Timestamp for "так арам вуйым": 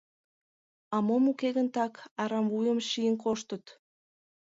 1.77-2.79